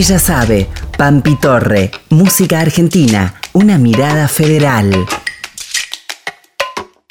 Ella 0.00 0.18
sabe, 0.18 0.66
Pampi 0.96 1.36
Torre, 1.36 1.90
música 2.08 2.60
argentina, 2.60 3.34
una 3.52 3.76
mirada 3.76 4.28
federal. 4.28 4.90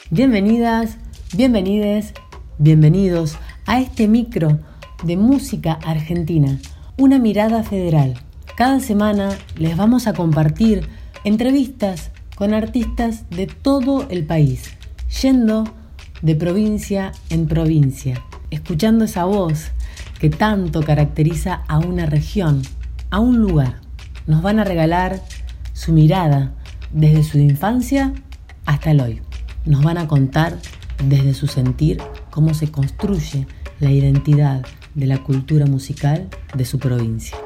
Bienvenidas, 0.09 0.97
bienvenides, 1.35 2.15
bienvenidos 2.57 3.37
a 3.67 3.79
este 3.79 4.07
micro 4.07 4.57
de 5.03 5.17
música 5.17 5.73
argentina, 5.85 6.57
una 6.97 7.19
mirada 7.19 7.61
federal. 7.61 8.15
Cada 8.57 8.79
semana 8.79 9.37
les 9.55 9.77
vamos 9.77 10.07
a 10.07 10.13
compartir 10.13 10.89
entrevistas 11.23 12.09
con 12.35 12.55
artistas 12.55 13.29
de 13.29 13.45
todo 13.45 14.07
el 14.09 14.25
país, 14.25 14.63
yendo 15.21 15.65
de 16.23 16.33
provincia 16.33 17.11
en 17.29 17.45
provincia, 17.45 18.19
escuchando 18.49 19.05
esa 19.05 19.25
voz 19.25 19.69
que 20.19 20.31
tanto 20.31 20.81
caracteriza 20.81 21.61
a 21.67 21.77
una 21.77 22.07
región, 22.07 22.63
a 23.11 23.19
un 23.19 23.39
lugar. 23.39 23.81
Nos 24.27 24.41
van 24.41 24.59
a 24.59 24.63
regalar 24.63 25.21
su 25.73 25.91
mirada 25.91 26.53
desde 26.91 27.23
su 27.23 27.39
infancia 27.39 28.13
hasta 28.65 28.91
el 28.91 29.01
hoy. 29.01 29.21
Nos 29.65 29.83
van 29.83 29.97
a 29.97 30.07
contar 30.07 30.57
desde 31.03 31.33
su 31.33 31.47
sentir 31.47 32.01
cómo 32.29 32.53
se 32.53 32.71
construye 32.71 33.47
la 33.79 33.91
identidad 33.91 34.65
de 34.93 35.07
la 35.07 35.23
cultura 35.23 35.65
musical 35.65 36.27
de 36.53 36.65
su 36.65 36.79
provincia. 36.79 37.37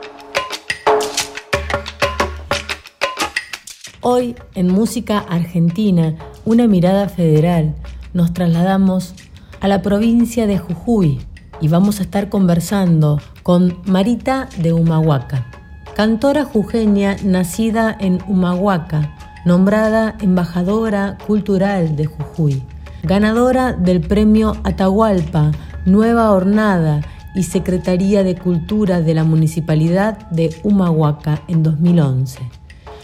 Hoy 4.01 4.35
en 4.55 4.67
Música 4.67 5.19
Argentina, 5.19 6.15
una 6.43 6.67
mirada 6.67 7.07
federal, 7.07 7.73
nos 8.13 8.33
trasladamos 8.33 9.13
a 9.61 9.69
la 9.69 9.81
provincia 9.81 10.45
de 10.45 10.57
Jujuy, 10.57 11.21
y 11.63 11.69
vamos 11.69 12.01
a 12.01 12.03
estar 12.03 12.27
conversando 12.27 13.21
con 13.41 13.77
Marita 13.85 14.49
de 14.57 14.73
Humahuaca, 14.73 15.49
cantora 15.95 16.43
jujeña 16.43 17.17
nacida 17.23 17.95
en 17.99 18.19
Humahuaca, 18.27 19.15
nombrada 19.45 20.15
embajadora 20.21 21.17
cultural 21.27 21.95
de 21.95 22.05
Jujuy, 22.05 22.63
ganadora 23.03 23.73
del 23.73 24.01
premio 24.01 24.57
Atahualpa, 24.63 25.51
Nueva 25.85 26.31
Hornada 26.31 27.01
y 27.35 27.43
Secretaría 27.43 28.23
de 28.23 28.35
Cultura 28.35 29.01
de 29.01 29.13
la 29.13 29.23
Municipalidad 29.23 30.29
de 30.29 30.55
Humahuaca 30.63 31.43
en 31.47 31.61
2011. 31.61 32.39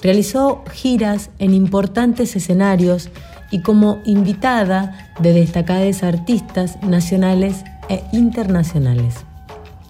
Realizó 0.01 0.63
giras 0.71 1.29
en 1.37 1.53
importantes 1.53 2.35
escenarios 2.35 3.09
y 3.51 3.61
como 3.61 3.99
invitada 4.03 5.11
de 5.19 5.33
destacadas 5.33 6.03
artistas 6.03 6.81
nacionales 6.81 7.63
e 7.87 8.03
internacionales. 8.13 9.15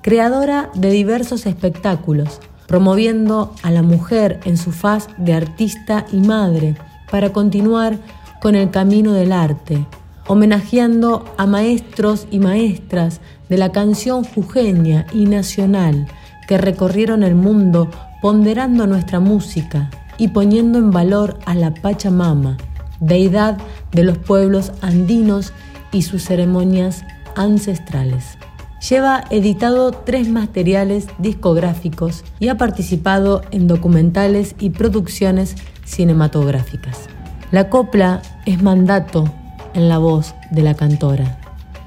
Creadora 0.01 0.69
de 0.73 0.89
diversos 0.91 1.45
espectáculos, 1.45 2.39
promoviendo 2.69 3.55
a 3.63 3.71
la 3.71 3.81
mujer 3.81 4.39
en 4.45 4.55
su 4.55 4.71
faz 4.71 5.07
de 5.17 5.33
artista 5.33 6.05
y 6.13 6.17
madre 6.17 6.75
para 7.09 7.33
continuar 7.33 7.97
con 8.39 8.53
el 8.53 8.69
camino 8.69 9.13
del 9.13 9.31
arte, 9.31 9.87
homenajeando 10.27 11.25
a 11.39 11.47
maestros 11.47 12.27
y 12.29 12.37
maestras 12.37 13.21
de 13.49 13.57
la 13.57 13.71
canción 13.71 14.23
jujeña 14.23 15.07
y 15.11 15.25
nacional 15.25 16.07
que 16.47 16.59
recorrieron 16.59 17.23
el 17.23 17.33
mundo 17.33 17.89
ponderando 18.21 18.85
nuestra 18.85 19.19
música 19.19 19.89
y 20.19 20.27
poniendo 20.27 20.77
en 20.77 20.91
valor 20.91 21.39
a 21.47 21.55
la 21.55 21.73
Pachamama, 21.73 22.57
deidad 22.99 23.57
de 23.91 24.03
los 24.03 24.19
pueblos 24.19 24.73
andinos 24.81 25.53
y 25.91 26.03
sus 26.03 26.23
ceremonias 26.23 27.03
ancestrales. 27.35 28.38
Lleva 28.87 29.25
editado 29.29 29.91
tres 29.91 30.29
materiales 30.29 31.07
discográficos 31.17 32.23
y 32.39 32.47
ha 32.47 32.57
participado 32.57 33.41
en 33.51 33.67
documentales 33.67 34.55
y 34.57 34.69
producciones 34.69 35.55
cinematográficas. 35.83 37.07
La 37.51 37.69
copla 37.69 38.21
es 38.45 38.61
mandato 38.63 39.25
en 39.73 39.89
la 39.89 39.97
voz 39.97 40.33
de 40.51 40.61
la 40.61 40.75
cantora. 40.75 41.39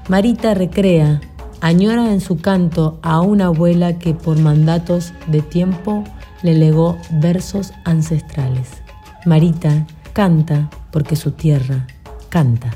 Marita 0.08 0.52
recrea, 0.52 1.20
añora 1.60 2.12
en 2.12 2.20
su 2.20 2.38
canto 2.38 2.98
a 3.02 3.20
una 3.22 3.46
abuela 3.46 3.98
que 3.98 4.12
por 4.12 4.38
mandatos 4.38 5.14
de 5.28 5.40
tiempo 5.40 6.04
le 6.42 6.54
legó 6.54 6.98
versos 7.10 7.72
ancestrales. 7.84 8.68
Marita 9.24 9.86
canta 10.12 10.68
porque 10.90 11.16
su 11.16 11.30
tierra 11.30 11.86
canta. 12.28 12.70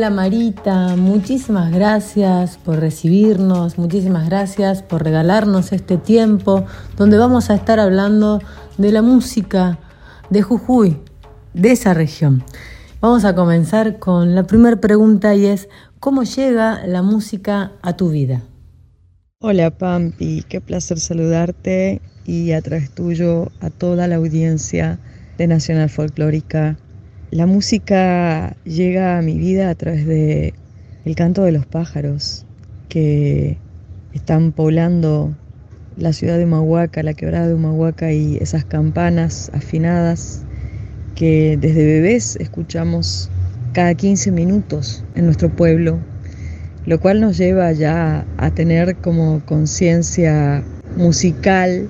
Hola 0.00 0.08
Marita, 0.08 0.96
muchísimas 0.96 1.70
gracias 1.70 2.56
por 2.56 2.78
recibirnos, 2.80 3.76
muchísimas 3.76 4.30
gracias 4.30 4.82
por 4.82 5.04
regalarnos 5.04 5.72
este 5.72 5.98
tiempo 5.98 6.64
donde 6.96 7.18
vamos 7.18 7.50
a 7.50 7.54
estar 7.54 7.78
hablando 7.78 8.40
de 8.78 8.92
la 8.92 9.02
música 9.02 9.78
de 10.30 10.40
Jujuy, 10.40 10.96
de 11.52 11.72
esa 11.72 11.92
región. 11.92 12.42
Vamos 13.02 13.26
a 13.26 13.34
comenzar 13.34 13.98
con 13.98 14.34
la 14.34 14.44
primera 14.44 14.80
pregunta 14.80 15.34
y 15.34 15.44
es, 15.44 15.68
¿cómo 15.98 16.22
llega 16.22 16.86
la 16.86 17.02
música 17.02 17.72
a 17.82 17.94
tu 17.94 18.08
vida? 18.08 18.40
Hola 19.38 19.70
Pampi, 19.70 20.46
qué 20.48 20.62
placer 20.62 20.98
saludarte 20.98 22.00
y 22.24 22.52
a 22.52 22.62
través 22.62 22.90
tuyo 22.90 23.52
a 23.60 23.68
toda 23.68 24.08
la 24.08 24.16
audiencia 24.16 24.98
de 25.36 25.46
Nacional 25.46 25.90
Folclórica 25.90 26.78
la 27.30 27.46
música 27.46 28.56
llega 28.64 29.18
a 29.18 29.22
mi 29.22 29.38
vida 29.38 29.70
a 29.70 29.74
través 29.76 30.04
de 30.04 30.52
el 31.04 31.14
canto 31.14 31.44
de 31.44 31.52
los 31.52 31.64
pájaros 31.64 32.44
que 32.88 33.56
están 34.12 34.50
poblando 34.50 35.32
la 35.96 36.12
ciudad 36.12 36.38
de 36.38 36.44
Humahuaca, 36.44 37.04
la 37.04 37.14
quebrada 37.14 37.46
de 37.46 37.54
Humahuaca 37.54 38.12
y 38.12 38.36
esas 38.38 38.64
campanas 38.64 39.50
afinadas 39.54 40.42
que 41.14 41.56
desde 41.60 41.86
bebés 41.86 42.34
escuchamos 42.36 43.30
cada 43.74 43.94
15 43.94 44.32
minutos 44.32 45.04
en 45.14 45.26
nuestro 45.26 45.50
pueblo, 45.50 45.98
lo 46.84 46.98
cual 46.98 47.20
nos 47.20 47.38
lleva 47.38 47.70
ya 47.72 48.26
a 48.38 48.50
tener 48.50 48.96
como 48.96 49.40
conciencia 49.46 50.64
musical 50.96 51.88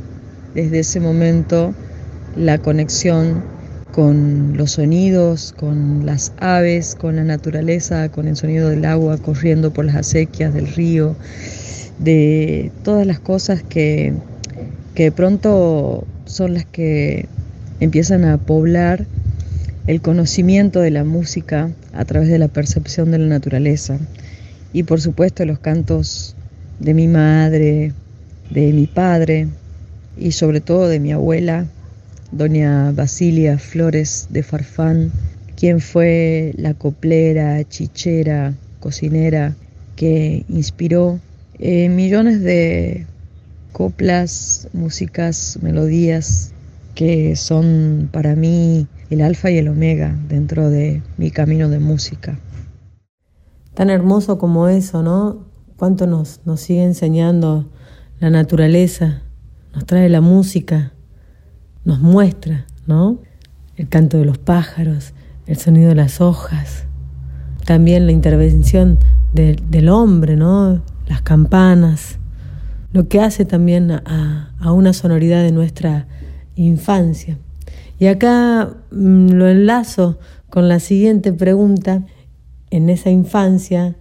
desde 0.54 0.80
ese 0.80 1.00
momento 1.00 1.72
la 2.36 2.58
conexión 2.58 3.42
con 3.92 4.56
los 4.56 4.72
sonidos, 4.72 5.54
con 5.56 6.06
las 6.06 6.32
aves, 6.38 6.94
con 6.94 7.16
la 7.16 7.24
naturaleza, 7.24 8.08
con 8.10 8.28
el 8.28 8.36
sonido 8.36 8.68
del 8.68 8.84
agua 8.84 9.18
corriendo 9.18 9.72
por 9.72 9.84
las 9.84 9.96
acequias 9.96 10.54
del 10.54 10.68
río, 10.68 11.16
de 11.98 12.70
todas 12.84 13.06
las 13.06 13.20
cosas 13.20 13.62
que, 13.62 14.14
que 14.94 15.04
de 15.04 15.12
pronto 15.12 16.06
son 16.24 16.54
las 16.54 16.64
que 16.64 17.26
empiezan 17.80 18.24
a 18.24 18.38
poblar 18.38 19.06
el 19.86 20.00
conocimiento 20.00 20.80
de 20.80 20.90
la 20.90 21.04
música 21.04 21.70
a 21.92 22.04
través 22.04 22.28
de 22.28 22.38
la 22.38 22.48
percepción 22.48 23.10
de 23.10 23.18
la 23.18 23.26
naturaleza. 23.26 23.98
Y 24.72 24.84
por 24.84 25.00
supuesto 25.00 25.44
los 25.44 25.58
cantos 25.58 26.36
de 26.78 26.94
mi 26.94 27.08
madre, 27.08 27.92
de 28.50 28.72
mi 28.72 28.86
padre 28.86 29.48
y 30.16 30.32
sobre 30.32 30.60
todo 30.60 30.88
de 30.88 31.00
mi 31.00 31.12
abuela, 31.12 31.66
doña 32.32 32.92
Basilia 32.92 33.58
Flores 33.58 34.28
de 34.30 34.42
Farfán, 34.42 35.10
quien 35.56 35.80
fue 35.80 36.52
la 36.56 36.74
coplera, 36.74 37.62
chichera, 37.64 38.54
cocinera 38.78 39.54
que 39.96 40.44
inspiró 40.48 41.20
eh, 41.58 41.88
millones 41.88 42.40
de 42.40 43.06
coplas, 43.72 44.68
músicas, 44.72 45.58
melodías 45.62 46.52
que 46.94 47.36
son 47.36 48.08
para 48.12 48.34
mí 48.34 48.86
el 49.10 49.20
alfa 49.20 49.50
y 49.50 49.58
el 49.58 49.68
omega 49.68 50.16
dentro 50.28 50.70
de 50.70 51.02
mi 51.16 51.30
camino 51.30 51.68
de 51.68 51.78
música. 51.78 52.38
Tan 53.74 53.90
hermoso 53.90 54.38
como 54.38 54.68
eso, 54.68 55.02
¿no? 55.02 55.46
Cuánto 55.76 56.06
nos, 56.06 56.40
nos 56.44 56.60
sigue 56.60 56.84
enseñando 56.84 57.70
la 58.18 58.30
naturaleza, 58.30 59.22
nos 59.74 59.86
trae 59.86 60.08
la 60.08 60.20
música 60.20 60.92
nos 61.90 62.00
muestra, 62.00 62.66
¿no? 62.86 63.18
El 63.74 63.88
canto 63.88 64.16
de 64.16 64.24
los 64.24 64.38
pájaros, 64.38 65.12
el 65.48 65.56
sonido 65.56 65.88
de 65.88 65.96
las 65.96 66.20
hojas, 66.20 66.84
también 67.64 68.06
la 68.06 68.12
intervención 68.12 69.00
del 69.32 69.88
hombre, 69.88 70.36
¿no? 70.36 70.82
Las 71.08 71.22
campanas, 71.22 72.20
lo 72.92 73.08
que 73.08 73.20
hace 73.20 73.44
también 73.44 73.90
a, 73.90 74.54
a 74.60 74.72
una 74.72 74.92
sonoridad 74.92 75.42
de 75.42 75.50
nuestra 75.50 76.06
infancia. 76.54 77.38
Y 77.98 78.06
acá 78.06 78.76
mm, 78.92 79.30
lo 79.30 79.48
enlazo 79.48 80.20
con 80.48 80.68
la 80.68 80.78
siguiente 80.78 81.32
pregunta. 81.32 82.06
En 82.70 82.88
esa 82.88 83.10
infancia, 83.10 83.96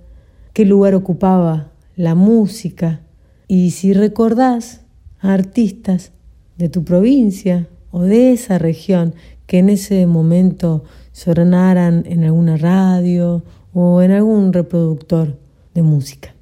¿qué 0.53 0.63
lugar 0.63 0.93
ocupaba 0.93 1.71
la 1.95 2.13
música? 2.13 3.01
Y 3.47 3.71
si 3.71 3.93
recordás 3.93 4.81
a 5.21 5.33
artistas 5.33 6.11
de 6.59 6.69
tu 6.69 6.83
provincia 6.83 7.67
o 7.91 8.01
de 8.01 8.33
esa 8.33 8.57
región 8.57 9.13
que 9.47 9.59
en 9.59 9.69
ese 9.69 10.05
momento 10.05 10.83
sonaran 11.11 12.03
en 12.07 12.23
alguna 12.23 12.57
radio 12.57 13.43
o 13.73 14.01
en 14.01 14.11
algún 14.11 14.53
reproductor 14.53 15.37
de 15.73 15.81
música. 15.81 16.35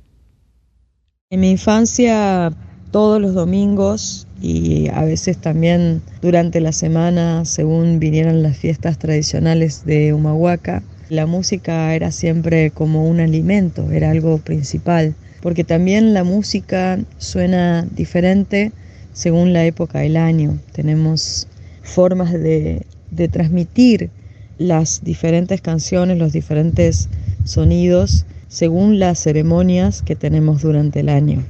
En 1.30 1.42
mi 1.42 1.52
infancia, 1.52 2.54
todos 2.92 3.22
los 3.22 3.34
domingos 3.34 4.28
y 4.42 4.88
a 4.90 5.04
veces 5.04 5.38
también 5.38 6.02
durante 6.22 6.62
la 6.62 6.72
semana, 6.72 7.44
según 7.46 8.00
vinieran 8.00 8.44
las 8.44 8.58
fiestas 8.58 8.98
tradicionales 8.98 9.86
de 9.86 10.14
Humahuaca, 10.14 10.84
la 11.10 11.26
música 11.26 11.94
era 11.96 12.12
siempre 12.12 12.72
como 12.72 13.08
un 13.08 13.20
alimento, 13.20 13.92
era 13.92 14.12
algo 14.12 14.38
principal, 14.38 15.16
porque 15.42 15.64
también 15.64 16.14
la 16.14 16.24
música 16.24 17.00
suena 17.18 17.88
diferente 17.92 18.72
según 19.18 19.52
la 19.52 19.66
época 19.66 20.02
del 20.02 20.16
año. 20.16 20.60
Tenemos 20.74 21.48
formas 21.82 22.32
de, 22.32 22.86
de 23.10 23.28
transmitir 23.28 24.12
las 24.60 25.04
diferentes 25.04 25.60
canciones, 25.60 26.20
los 26.20 26.34
diferentes 26.34 27.10
sonidos, 27.44 28.28
según 28.48 29.00
las 29.00 29.18
ceremonias 29.18 30.04
que 30.04 30.16
tenemos 30.16 30.62
durante 30.62 31.00
el 31.00 31.10
año. 31.10 31.44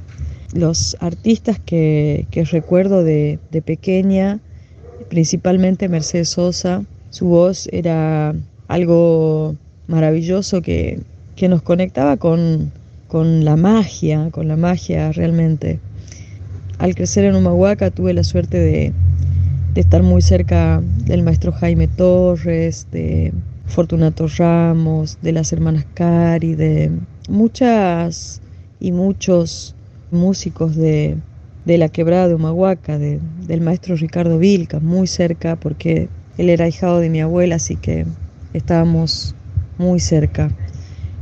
Los 0.54 0.96
artistas 1.00 1.58
que, 1.58 2.26
recuerdo 2.50 3.04
de, 3.04 3.38
pequeña, 3.64 4.40
principalmente 5.10 5.90
Mercedes 5.90 6.30
Sosa, 6.30 6.84
su 7.10 7.26
voz 7.26 7.68
era 7.70 8.34
algo 8.66 9.56
maravilloso 9.88 10.62
que, 10.62 11.00
nos 11.48 11.62
conectaba 11.62 12.16
con, 12.16 12.72
la 13.12 13.56
magia, 13.56 14.30
con 14.30 14.48
la 14.48 14.56
magia 14.56 15.12
realmente. 15.12 15.80
Al 16.78 16.94
crecer 16.94 17.24
en 17.24 17.34
Humahuaca 17.34 17.90
tuve 17.90 18.14
la 18.14 18.22
suerte 18.22 18.56
de, 18.56 18.92
estar 19.74 20.02
muy 20.02 20.22
cerca 20.22 20.80
del 21.06 21.22
maestro 21.22 21.52
Jaime 21.52 21.88
Torres, 21.88 22.86
de 22.92 23.32
Fortunato 23.66 24.26
Ramos, 24.28 25.18
de 25.20 25.32
las 25.32 25.52
hermanas 25.52 25.86
Cari, 25.94 26.54
de 26.54 26.92
muchas 27.28 28.40
y 28.80 28.92
muchos 28.92 29.74
músicos 30.12 30.76
de, 30.76 31.16
la 31.64 31.88
quebrada 31.88 32.28
de 32.28 32.34
Humahuaca, 32.34 32.96
del 32.98 33.60
maestro 33.60 33.96
Ricardo 33.96 34.38
Vilca, 34.38 34.78
muy 34.78 35.08
cerca, 35.08 35.56
porque 35.56 36.08
él 36.38 36.48
era 36.48 36.68
hijado 36.68 37.00
de 37.00 37.10
mi 37.10 37.20
abuela, 37.20 37.56
así 37.56 37.74
que 37.74 38.06
estábamos 38.52 39.34
muy 39.78 39.98
cerca. 39.98 40.50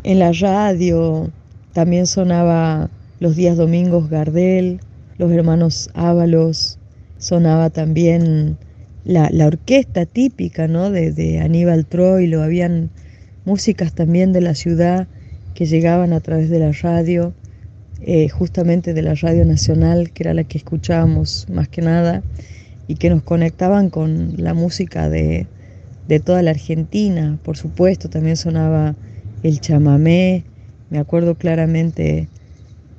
En 0.05 0.19
la 0.19 0.32
radio 0.32 1.31
también 1.73 2.06
sonaba 2.06 2.91
los 3.20 3.37
días 3.37 3.56
domingos 3.56 4.09
Gardel, 4.11 4.81
los 5.19 5.33
hermanos 5.33 5.91
Ábalos, 5.95 6.79
sonaba 7.19 7.71
también 7.71 8.59
la, 9.05 9.31
orquesta 9.47 10.05
típica 10.07 10.69
¿no? 10.69 10.91
de, 10.91 11.13
de 11.13 11.41
Aníbal 11.41 11.87
Troilo, 11.87 12.43
habían 12.43 12.91
músicas 13.45 13.93
también 13.95 14.33
de 14.33 14.41
la 14.41 14.55
ciudad 14.55 15.07
que 15.55 15.67
llegaban 15.67 16.13
a 16.13 16.21
través 16.21 16.51
de 16.51 16.59
la 16.59 16.73
radio, 16.73 17.33
eh, 18.03 18.29
justamente 18.29 18.93
de 18.93 19.03
la 19.03 19.15
radio 19.15 19.45
nacional, 19.47 20.11
que 20.11 20.25
era 20.25 20.35
la 20.35 20.45
que 20.45 20.59
escuchábamos 20.59 21.47
más 21.51 21.69
que 21.69 21.81
nada, 21.81 22.23
y 22.89 22.97
que 22.97 23.09
nos 23.09 23.23
conectaban 23.23 23.89
con 23.89 24.35
la 24.37 24.53
música 24.53 25.09
de, 25.09 25.47
de 26.09 26.21
toda 26.21 26.43
la 26.43 26.51
Argentina. 26.51 27.39
Por 27.43 27.57
supuesto, 27.57 28.11
también 28.11 28.37
sonaba 28.37 28.95
el 29.43 29.61
chamamé, 29.61 30.45
me 30.91 30.99
acuerdo 30.99 31.37
claramente 31.37 32.29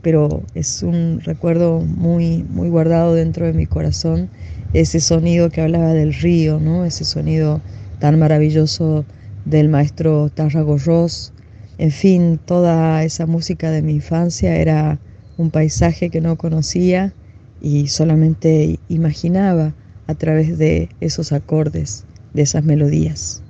pero 0.01 0.43
es 0.53 0.83
un 0.83 1.21
recuerdo 1.23 1.79
muy, 1.79 2.43
muy 2.49 2.69
guardado 2.69 3.13
dentro 3.13 3.45
de 3.45 3.53
mi 3.53 3.65
corazón, 3.65 4.29
ese 4.73 4.99
sonido 4.99 5.49
que 5.49 5.61
hablaba 5.61 5.93
del 5.93 6.13
río, 6.13 6.59
¿no? 6.59 6.85
ese 6.85 7.05
sonido 7.05 7.61
tan 7.99 8.19
maravilloso 8.19 9.05
del 9.45 9.69
maestro 9.69 10.29
Tarragorros. 10.29 11.33
En 11.77 11.91
fin, 11.91 12.39
toda 12.43 13.03
esa 13.03 13.25
música 13.25 13.71
de 13.71 13.81
mi 13.81 13.93
infancia 13.93 14.55
era 14.55 14.99
un 15.37 15.51
paisaje 15.51 16.09
que 16.09 16.21
no 16.21 16.35
conocía 16.35 17.13
y 17.61 17.87
solamente 17.87 18.79
imaginaba 18.89 19.73
a 20.07 20.15
través 20.15 20.57
de 20.57 20.89
esos 21.01 21.31
acordes, 21.31 22.05
de 22.33 22.43
esas 22.43 22.63
melodías. 22.63 23.43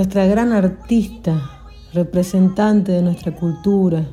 Nuestra 0.00 0.24
gran 0.24 0.54
artista, 0.54 1.42
representante 1.92 2.90
de 2.90 3.02
nuestra 3.02 3.36
cultura, 3.36 4.06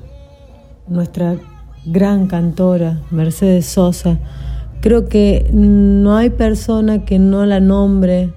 nuestra 0.90 1.38
gran 1.86 2.28
cantora, 2.28 3.04
Mercedes 3.10 3.68
Sosa. 3.68 4.20
Creo 4.82 5.08
que 5.08 5.50
no 5.54 6.18
hay 6.18 6.30
persona 6.30 7.06
que 7.06 7.20
no 7.20 7.46
la 7.46 7.62
nombre 7.62 8.34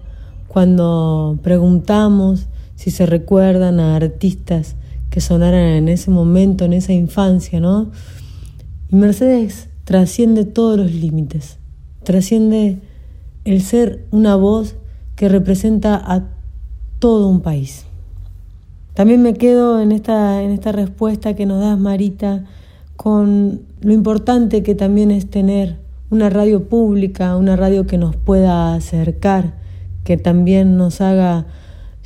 cuando 0.46 1.40
preguntamos 1.42 2.46
si 2.76 2.92
se 2.92 3.04
recuerdan 3.04 3.80
a 3.80 3.96
artistas 3.96 4.76
que 5.10 5.20
sonaran 5.20 5.70
en 5.70 5.88
ese 5.88 6.12
momento, 6.12 6.64
en 6.64 6.72
esa 6.72 6.92
infancia, 6.92 7.58
¿no? 7.58 7.90
Y 8.90 8.94
Mercedes 8.94 9.70
trasciende 9.82 10.44
todos 10.44 10.78
los 10.78 10.92
límites, 10.92 11.58
trasciende 12.04 12.78
el 13.44 13.60
ser 13.60 14.06
una 14.12 14.36
voz 14.36 14.76
que 15.16 15.28
representa 15.28 15.96
a 15.96 16.38
todo 17.00 17.26
un 17.26 17.40
país. 17.40 17.86
También 18.94 19.22
me 19.22 19.34
quedo 19.34 19.80
en 19.80 19.90
esta, 19.90 20.44
en 20.44 20.52
esta 20.52 20.70
respuesta 20.70 21.34
que 21.34 21.46
nos 21.46 21.60
das, 21.60 21.76
Marita, 21.76 22.44
con 22.94 23.62
lo 23.80 23.92
importante 23.92 24.62
que 24.62 24.76
también 24.76 25.10
es 25.10 25.28
tener 25.28 25.78
una 26.10 26.30
radio 26.30 26.68
pública, 26.68 27.36
una 27.36 27.56
radio 27.56 27.88
que 27.88 27.98
nos 27.98 28.14
pueda 28.14 28.74
acercar, 28.74 29.54
que 30.04 30.16
también 30.16 30.76
nos 30.76 31.00
haga 31.00 31.46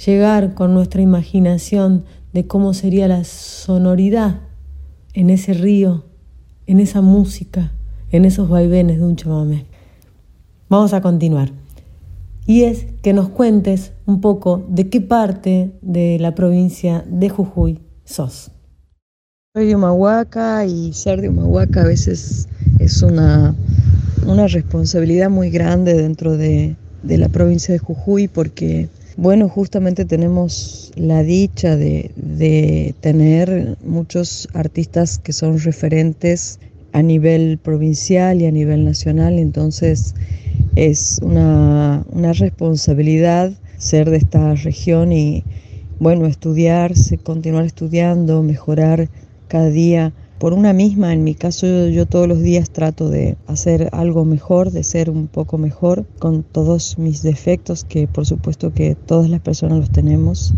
llegar 0.03 0.55
con 0.55 0.73
nuestra 0.73 1.03
imaginación 1.03 2.07
de 2.33 2.47
cómo 2.47 2.73
sería 2.73 3.09
la 3.09 3.25
sonoridad 3.25 4.41
en 5.13 5.29
ese 5.29 5.53
río 5.53 6.05
en 6.67 6.81
esa 6.81 7.01
música, 7.01 7.73
en 8.11 8.25
esos 8.25 8.49
vaivenes 8.49 8.99
de 8.99 9.05
un 9.05 9.17
chamamé. 9.17 9.67
Vamos 10.69 10.93
a 10.93 11.01
continuar. 11.01 11.64
Y 12.47 12.65
es 12.65 12.87
que 13.03 13.13
nos 13.13 13.31
cuentes 13.31 13.93
un 14.07 14.21
poco 14.21 14.67
de 14.69 14.89
qué 14.89 15.01
parte 15.01 15.73
de 15.81 16.19
la 16.19 16.35
provincia 16.35 17.05
de 17.09 17.29
Jujuy 17.29 17.81
sos. 18.05 18.51
Soy 19.55 19.67
de 19.67 19.77
Humahuaca 19.77 20.67
y 20.67 20.93
ser 20.93 21.21
de 21.21 21.29
Humahuaca 21.29 21.83
a 21.83 21.87
veces 21.87 22.49
es 22.81 23.03
una, 23.03 23.55
una 24.27 24.47
responsabilidad 24.47 25.31
muy 25.31 25.51
grande 25.51 25.95
dentro 25.95 26.37
de, 26.37 26.77
de 27.03 27.19
la 27.19 27.29
provincia 27.29 27.73
de 27.73 27.79
Jujuy 27.79 28.29
porque 28.29 28.89
bueno, 29.17 29.49
justamente 29.49 30.05
tenemos 30.05 30.93
la 30.97 31.23
dicha 31.23 31.77
de, 31.77 32.95
tener 33.01 33.77
muchos 33.85 34.49
artistas 34.55 35.19
que 35.19 35.33
son 35.33 35.61
referentes 35.61 36.59
a 36.93 37.03
nivel 37.03 37.59
provincial 37.59 38.43
y 38.43 38.47
a 38.47 38.51
nivel 38.51 38.85
nacional, 38.85 39.39
entonces 39.39 40.15
es 40.77 41.21
una, 41.23 42.05
una 42.11 42.33
responsabilidad 42.33 43.53
ser 43.79 44.11
de 44.11 44.17
esta 44.17 44.55
región 44.55 45.13
y 45.13 45.45
bueno, 46.01 46.27
estudiarse, 46.27 47.19
continuar 47.19 47.65
estudiando, 47.65 48.43
mejorar 48.43 49.09
cada 49.49 49.69
día 49.71 50.13
por 50.39 50.53
una 50.53 50.73
misma. 50.73 51.13
En 51.13 51.23
mi 51.23 51.35
caso 51.35 51.67
yo, 51.89 52.07
todos 52.07 52.27
los 52.27 52.41
días 52.41 52.71
trato 52.71 53.09
de 53.09 53.37
hacer 53.47 53.89
algo 53.93 54.25
mejor, 54.25 54.71
de 54.71 54.83
ser 54.83 55.11
un 55.11 55.29
poco 55.29 55.59
mejor 55.59 56.05
con 56.19 56.43
todos 56.43 56.99
mis 56.99 57.23
defectos, 57.23 57.85
que 57.85 58.09
por 58.09 58.27
supuesto 58.27 58.73
que 58.73 58.95
todas 58.95 59.31
las 59.31 59.41
personas 59.41 59.79
los 59.79 59.91
tenemos, 59.91 60.55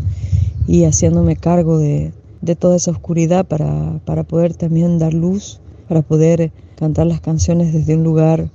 y 0.66 0.84
haciéndome 0.84 1.36
cargo 1.36 1.78
de, 1.78 2.12
toda 2.58 2.76
esa 2.76 2.92
oscuridad 2.92 3.44
para, 3.44 4.00
para, 4.04 4.22
poder 4.22 4.54
también 4.54 4.98
dar 4.98 5.12
luz, 5.12 5.60
para 5.88 6.02
poder 6.02 6.52
cantar 6.76 7.06
las 7.06 7.20
canciones 7.20 7.72
desde 7.72 7.96
un 7.96 8.04
lugar 8.04 8.48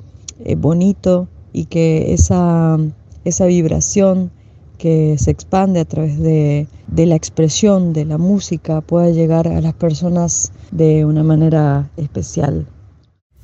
eh, 0.44 0.56
bonito 0.56 1.28
y 1.54 1.66
que 1.66 2.14
esa, 2.14 2.78
esa 3.26 3.46
vibración 3.46 4.32
que 4.78 5.16
se 5.18 5.32
expande 5.32 5.80
a 5.80 5.86
través 5.86 6.20
de, 6.20 6.68
de, 6.88 7.06
la 7.06 7.16
expresión 7.16 7.94
de 7.94 8.06
la 8.06 8.18
música 8.18 8.82
pueda 8.82 9.10
llegar 9.12 9.48
a 9.48 9.62
las 9.62 9.74
personas 9.74 10.52
de 10.72 11.06
una 11.06 11.24
manera 11.24 11.92
especial. 11.98 12.66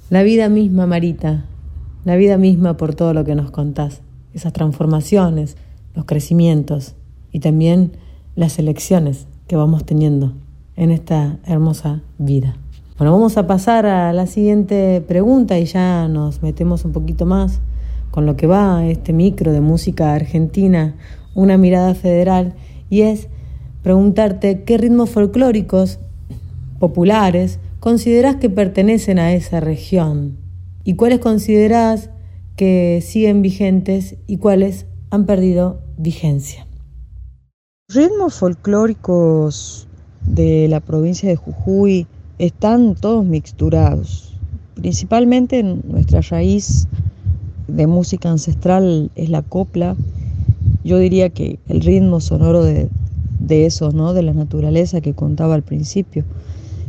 La 0.10 0.24
vida 0.24 0.50
misma, 0.50 0.88
Marita, 0.88 1.46
la 2.06 2.16
vida 2.16 2.38
misma 2.38 2.78
por 2.78 2.96
todo 2.96 3.14
lo 3.14 3.24
que 3.24 3.36
nos 3.36 3.52
contás, 3.52 4.02
esas 4.34 4.54
transformaciones, 4.54 5.58
los 5.94 6.06
crecimientos 6.06 6.96
y 7.32 7.40
también 7.40 7.92
las 8.36 8.58
elecciones 8.60 9.28
que 9.48 9.56
vamos 9.56 9.86
teniendo 9.86 10.34
en 10.76 10.92
esta 10.92 11.38
hermosa 11.46 12.02
vida. 12.18 12.56
Bueno, 12.98 13.12
vamos 13.12 13.38
a 13.38 13.46
pasar 13.46 13.86
a 13.86 14.14
la 14.14 14.26
siguiente 14.26 15.04
pregunta 15.08 15.60
y 15.60 15.66
ya 15.66 16.08
nos 16.08 16.42
metemos 16.42 16.86
un 16.86 16.94
poquito 16.94 17.26
más 17.26 17.60
con 18.18 18.26
lo 18.26 18.36
que 18.36 18.48
va 18.48 18.84
este 18.88 19.14
micro 19.14 19.52
de 19.52 19.62
música 19.62 20.16
argentina 20.16 20.96
una 21.36 21.56
mirada 21.56 21.94
federal 21.94 22.56
y 22.90 23.02
es 23.02 23.28
preguntarte 23.84 24.64
qué 24.64 24.80
ritmos 24.80 25.12
folclóricos 25.12 26.00
populares 26.80 27.60
consideras 27.80 28.38
que 28.38 28.50
pertenecen 28.50 29.20
a 29.20 29.34
esa 29.34 29.60
región 29.60 30.36
y 30.84 30.96
cuáles 30.96 31.20
consideras 31.20 32.10
que 32.56 33.04
siguen 33.06 33.44
vigentes 33.44 34.16
y 34.26 34.38
cuáles 34.38 34.88
han 35.12 35.28
perdido 35.28 35.84
vigencia. 36.00 36.66
Ritmos 37.88 38.34
folclóricos 38.34 39.88
de 40.24 40.68
la 40.68 40.80
provincia 40.80 41.30
de 41.30 41.36
Jujuy 41.36 42.08
están 42.40 42.96
todos 42.96 43.24
mixturados. 43.24 44.34
Principalmente 44.74 45.62
nuestra 45.62 46.22
raíz 46.22 46.88
de 47.68 47.88
música 47.88 48.30
ancestral 48.30 49.12
es 49.16 49.30
la 49.30 49.42
copla 49.42 49.96
yo 50.88 51.00
diría 51.00 51.30
que 51.30 51.60
el 51.68 51.82
ritmo 51.82 52.22
sonoro 52.22 52.64
de, 52.64 52.88
de 53.40 53.66
eso, 53.66 53.92
¿no? 53.92 54.14
De 54.14 54.24
la 54.24 54.34
naturaleza 54.34 55.02
que 55.02 55.14
contaba 55.14 55.54
al 55.54 55.62
principio. 55.62 56.24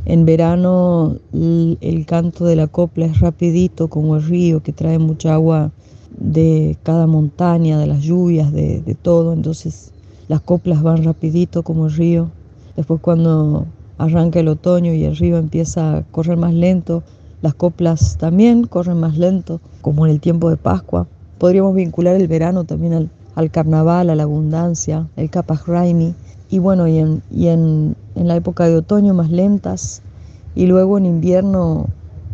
En 0.04 0.24
verano 0.24 1.16
el, 1.32 2.04
canto 2.06 2.44
de 2.44 2.54
la 2.54 2.68
copla 2.68 3.06
es 3.06 3.20
rapidito 3.20 3.88
como 3.88 4.16
el 4.16 4.22
río 4.22 4.62
que 4.62 4.72
trae 4.72 4.98
mucha 4.98 5.34
agua 5.34 5.72
de 6.16 6.76
cada 6.84 7.06
montaña, 7.06 7.78
de 7.78 7.88
las 7.88 8.02
lluvias, 8.02 8.52
de, 8.52 8.80
de 8.80 8.94
todo. 8.94 9.32
Entonces 9.32 9.90
las 10.28 10.40
coplas 10.40 10.82
van 10.82 11.02
rapidito 11.02 11.64
como 11.64 11.86
el 11.86 11.92
río. 11.92 12.30
Después 12.76 13.00
cuando 13.00 13.66
arranca 13.98 14.38
el 14.38 14.48
otoño 14.48 14.94
y 14.94 15.04
el 15.04 15.16
río 15.16 15.38
empieza 15.38 15.98
a 15.98 16.02
correr 16.04 16.36
más 16.38 16.54
lento, 16.54 17.02
las 17.40 17.54
coplas 17.54 18.16
también 18.18 18.66
corren 18.66 18.98
más 18.98 19.16
lento, 19.16 19.60
como 19.80 20.06
en 20.06 20.12
el 20.12 20.20
tiempo 20.20 20.50
de 20.50 20.56
Pascua. 20.56 21.06
Podríamos 21.38 21.74
vincular 21.74 22.16
el 22.16 22.26
verano 22.26 22.64
también 22.64 22.92
al, 22.94 23.10
al 23.36 23.50
carnaval, 23.50 24.10
a 24.10 24.16
la 24.16 24.24
abundancia, 24.24 25.06
el 25.16 25.30
Raimi, 25.66 26.14
y 26.50 26.58
bueno, 26.58 26.88
y, 26.88 26.98
en, 26.98 27.22
y 27.30 27.48
en, 27.48 27.94
la 28.16 28.34
época 28.34 28.66
de 28.66 28.76
otoño 28.76 29.14
más 29.14 29.30
lentas, 29.30 30.02
y 30.56 30.66
luego 30.66 30.98
en 30.98 31.06
invierno 31.06 31.86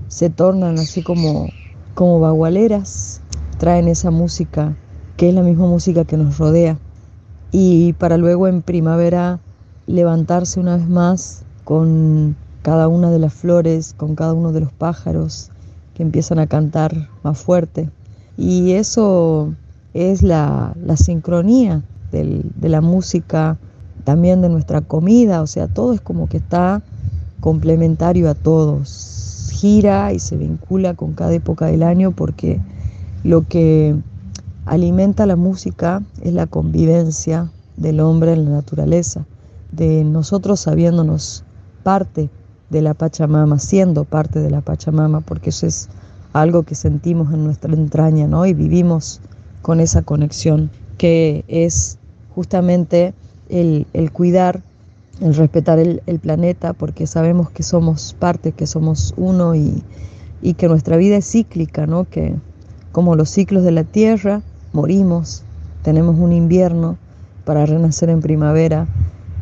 se 0.09 0.31
tornan 0.31 0.79
así 0.79 1.03
como, 1.03 1.49
como 1.95 2.21
bagualeras, 2.21 3.21
traen 3.59 3.89
esa 3.89 4.11
música 4.11 4.77
que 5.19 5.29
es 5.29 5.35
la 5.35 5.43
misma 5.43 5.67
música 5.67 6.05
que 6.05 6.17
nos 6.17 6.39
rodea, 6.39 6.79
y 7.53 7.93
para 7.95 8.17
luego 8.17 8.49
en 8.49 8.63
primavera 8.63 9.41
levantarse 9.87 10.59
una 10.59 10.77
vez 10.77 10.89
más 10.89 11.43
con 11.65 12.37
cada 12.65 12.89
una 12.89 13.11
de 13.11 13.19
las 13.19 13.35
flores, 13.35 13.93
con 13.95 14.15
cada 14.15 14.33
uno 14.33 14.51
de 14.51 14.61
los 14.61 14.73
pájaros 14.73 15.51
que 15.93 16.03
empiezan 16.03 16.39
a 16.39 16.47
cantar 16.47 17.11
más 17.23 17.37
fuerte. 17.37 17.91
Y 18.39 18.73
eso 18.73 19.53
es 19.93 20.23
la, 20.23 20.75
sincronía 20.97 21.83
de 22.11 22.69
la 22.71 22.81
música, 22.81 23.59
también 24.05 24.41
de 24.41 24.49
nuestra 24.49 24.81
comida, 24.81 25.43
o 25.43 25.47
sea, 25.47 25.69
todo 25.69 25.93
es 25.93 26.01
como 26.01 26.27
que 26.27 26.39
está 26.39 26.81
complementario 27.41 28.31
a 28.31 28.35
todos, 28.35 29.51
gira 29.53 30.15
y 30.15 30.19
se 30.19 30.39
vincula 30.39 30.95
con 30.95 31.13
cada 31.13 31.35
época 31.35 31.67
del 31.67 31.83
año 31.83 32.13
porque 32.13 32.63
lo 33.25 33.47
que 33.47 33.95
alimenta 34.65 35.27
la 35.27 35.37
música 35.37 36.03
es 36.23 36.33
la 36.33 36.47
convivencia 36.47 37.51
del 37.77 38.01
hombre 38.01 38.33
en 38.33 38.47
la 38.47 38.53
naturaleza, 38.53 39.27
de 39.71 40.03
nosotros 40.03 40.61
sabiéndonos 40.61 41.45
parte 41.83 42.31
de 42.75 42.83
la 42.83 42.95
Pachamama, 42.95 43.61
siendo 43.61 44.05
parte 44.05 44.41
de 44.41 44.51
la 44.51 44.61
Pachamama, 44.61 45.21
porque 45.21 45.51
eso 45.51 45.67
es 45.67 45.89
algo 46.33 46.65
que 46.65 46.75
sentimos 46.75 47.33
en 47.33 47.45
nuestra 47.45 47.73
entraña, 47.73 48.27
¿no? 48.27 48.45
Y 48.47 48.53
vivimos 48.53 49.21
con 49.63 49.79
esa 49.79 50.03
conexión, 50.03 50.71
que 50.99 51.45
es 51.47 51.99
justamente 52.35 53.15
el, 53.49 53.87
cuidar, 54.13 54.61
el 55.21 55.37
respetar 55.37 55.79
el, 55.79 56.19
planeta, 56.21 56.73
porque 56.73 57.07
sabemos 57.07 57.49
que 57.51 57.63
somos 57.63 58.17
parte, 58.19 58.51
que 58.51 58.67
somos 58.67 59.15
uno 59.17 59.55
y, 59.55 59.85
que 60.57 60.69
nuestra 60.69 60.97
vida 60.97 61.17
es 61.17 61.31
cíclica, 61.31 61.87
¿no? 61.87 62.05
que 62.05 62.35
como 62.91 63.15
los 63.15 63.31
ciclos 63.31 63.63
de 63.63 63.71
la 63.71 63.85
tierra, 63.85 64.43
morimos, 64.73 65.45
tenemos 65.83 66.19
un 66.19 66.33
invierno 66.33 66.99
para 67.45 67.65
renacer 67.67 68.11
en 68.11 68.21
primavera 68.21 68.89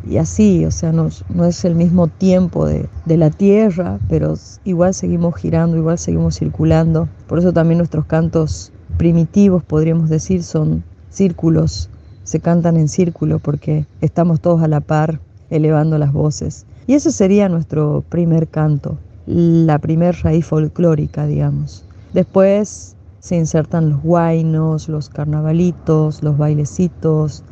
y 0.07 0.17
así, 0.17 0.65
o 0.65 0.71
sea, 0.71 0.91
no, 0.91 1.07
es 1.07 1.65
el 1.65 1.75
mismo 1.75 2.07
tiempo 2.07 2.65
de, 2.65 2.87
de, 3.05 3.17
la 3.17 3.29
tierra, 3.29 3.99
pero 4.09 4.35
igual 4.65 4.93
seguimos 4.93 5.35
girando, 5.35 5.77
igual 5.77 5.97
seguimos 5.97 6.37
circulando. 6.37 7.07
Por 7.27 7.39
eso 7.39 7.53
también 7.53 7.77
nuestros 7.77 8.05
cantos 8.05 8.71
primitivos, 8.97 9.63
podríamos 9.63 10.09
decir, 10.09 10.43
son 10.43 10.83
círculos, 11.09 11.89
se 12.23 12.39
cantan 12.39 12.77
en 12.77 12.89
círculo 12.89 13.39
porque 13.39 13.85
estamos 14.01 14.41
todos 14.41 14.61
a 14.61 14.67
la 14.67 14.81
par 14.81 15.19
elevando 15.49 15.97
las 15.97 16.11
voces. 16.11 16.65
Y 16.87 16.95
ese 16.95 17.11
sería 17.11 17.47
nuestro 17.47 18.03
primer 18.09 18.47
canto, 18.47 18.97
la 19.25 19.79
primer 19.79 20.15
raíz 20.21 20.45
folclórica, 20.45 21.25
digamos. 21.27 21.85
Después 22.13 22.95
se 23.19 23.37
insertan 23.37 23.89
los 23.89 24.03
guainos, 24.03 24.89
los 24.89 25.09
carnavalitos, 25.09 26.21
los 26.23 26.37
bailecitos, 26.37 27.43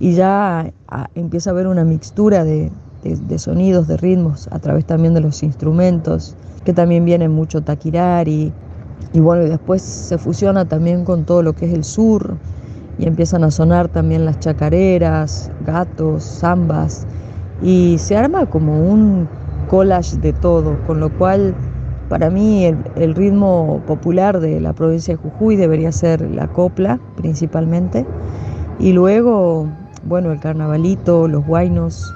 y 0.00 0.14
ya 0.14 0.72
empieza 1.14 1.50
a 1.50 1.52
haber 1.52 1.66
una 1.66 1.84
mixtura 1.84 2.42
de, 2.42 2.72
de, 3.04 3.38
sonidos, 3.38 3.86
de 3.86 3.98
ritmos, 3.98 4.48
a 4.50 4.58
través 4.58 4.86
también 4.86 5.14
de 5.14 5.20
los 5.20 5.42
instrumentos, 5.42 6.34
que 6.64 6.72
también 6.72 7.04
viene 7.04 7.28
mucho 7.28 7.60
taquirari, 7.60 8.52
y 9.12 9.20
bueno, 9.20 9.44
después 9.44 9.82
se 9.82 10.18
fusiona 10.18 10.64
también 10.64 11.04
con 11.04 11.24
todo 11.24 11.42
lo 11.42 11.52
que 11.52 11.66
es 11.66 11.74
el 11.74 11.84
sur 11.84 12.36
y 12.98 13.06
empiezan 13.06 13.44
a 13.44 13.50
sonar 13.50 13.88
también 13.88 14.24
las 14.24 14.38
chacareras, 14.38 15.50
gatos, 15.66 16.22
zambas 16.22 17.06
y 17.62 17.96
se 17.98 18.16
arma 18.16 18.46
como 18.46 18.88
un 18.88 19.28
collage 19.68 20.16
de 20.18 20.32
todo, 20.32 20.78
con 20.86 21.00
lo 21.00 21.10
cual 21.16 21.54
para 22.08 22.30
mí 22.30 22.64
el, 22.64 23.14
ritmo 23.14 23.82
popular 23.86 24.40
de 24.40 24.60
la 24.60 24.72
provincia 24.72 25.14
de 25.14 25.22
Jujuy 25.22 25.56
debería 25.56 25.92
ser 25.92 26.20
la 26.30 26.48
copla 26.48 27.00
principalmente 27.16 28.06
y 28.78 28.92
luego, 28.92 29.66
bueno, 30.02 30.32
el 30.32 30.40
carnavalito, 30.40 31.28
los 31.28 31.44
guainos 31.44 32.12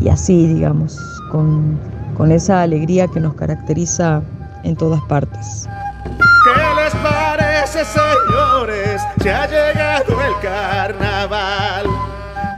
y 0.00 0.08
así, 0.08 0.46
digamos, 0.46 0.98
con, 1.30 1.78
con 2.16 2.32
esa 2.32 2.62
alegría 2.62 3.08
que 3.08 3.20
nos 3.20 3.34
caracteriza 3.34 4.22
en 4.64 4.76
todas 4.76 5.00
partes. 5.02 5.68
¿Qué 6.04 6.82
les 6.82 6.94
parece, 6.94 7.84
señores? 7.84 9.02
Se 9.22 9.32
ha 9.32 9.46
llegado 9.46 10.16
el 10.22 10.40
carnaval. 10.40 11.86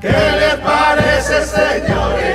¿Qué 0.00 0.08
les 0.08 0.54
parece, 0.56 1.44
señores? 1.44 2.29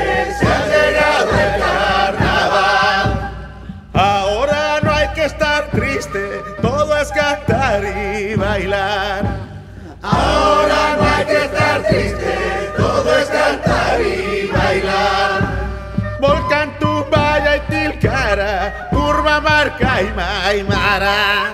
Marca 19.96 20.54
y 20.54 20.64
Maimara. 20.64 21.54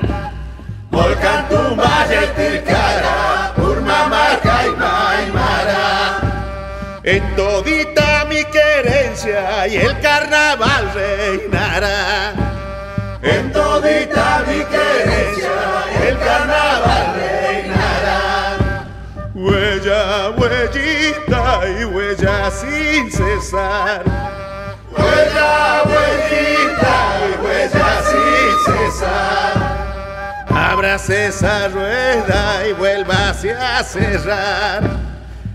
Volcán, 0.89 1.47
Tumbaya 1.47 2.23
y 2.23 2.27
Tilcara, 2.27 3.53
Curva, 3.55 4.07
Marca 4.07 4.65
y 4.65 4.69
Maimara. 4.71 6.21
En 7.03 7.35
todita 7.35 8.25
mi 8.25 8.43
querencia 8.45 9.67
y 9.67 9.77
el 9.77 9.99
carnaval 9.99 10.91
reinará. 10.93 12.33
En 13.21 13.51
todita 13.51 14.43
mi 14.47 14.63
querencia 14.65 15.51
el 16.07 16.17
carnaval 16.17 17.13
reinará. 17.15 18.85
Huella, 19.35 20.29
huellita 20.31 21.61
y 21.79 21.85
huella 21.85 22.51
sin 22.51 23.11
cesar. 23.11 24.03
Huella, 24.97 25.83
huellita 25.85 26.60
Ábrase 31.01 31.25
esa 31.29 31.67
rueda 31.69 32.67
y 32.69 32.73
vuélvase 32.73 33.51
a 33.53 33.83
cerrar. 33.83 34.83